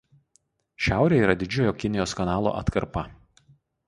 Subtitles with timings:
[0.85, 3.05] Šiaurėje yra Didžiojo Kinijos kanalo atkarpa.